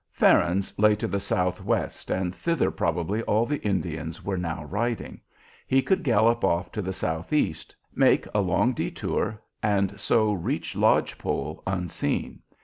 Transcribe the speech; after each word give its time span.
Farron's 0.13 0.73
lay 0.79 0.95
to 0.95 1.07
the 1.07 1.19
southwest, 1.19 2.09
and 2.09 2.33
thither 2.33 2.71
probably 2.71 3.21
all 3.21 3.45
the 3.45 3.61
Indians 3.61 4.25
were 4.25 4.35
now 4.35 4.63
riding. 4.63 5.21
He 5.67 5.83
could 5.83 6.01
gallop 6.01 6.43
off 6.43 6.71
to 6.71 6.81
the 6.81 6.91
southeast, 6.91 7.75
make 7.93 8.25
a 8.33 8.41
long 8.41 8.73
détour, 8.73 9.37
and 9.61 9.99
so 9.99 10.33
reach 10.33 10.75
Lodge 10.75 11.19
Pole 11.19 11.61
unseen. 11.67 12.39